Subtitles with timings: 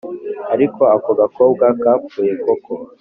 [0.53, 2.73] Ariko ako gakobwa kapfuye koko